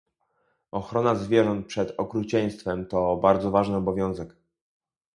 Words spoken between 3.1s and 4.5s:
bardzo ważny obowiązek